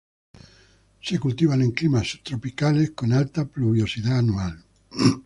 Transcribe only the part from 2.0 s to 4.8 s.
subtropicales, con alta pluviosidad anual.